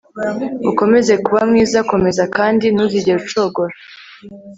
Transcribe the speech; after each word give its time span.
ukomeze 0.69 1.13
kuba 1.25 1.39
mwiza 1.49 1.79
komeza 1.91 2.23
kandi 2.35 2.65
ntuzigere 2.73 3.17
ucogora 3.21 3.73